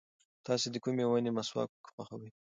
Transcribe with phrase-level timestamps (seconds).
[0.45, 2.29] تاسو د کومې ونې مسواک خوښوئ؟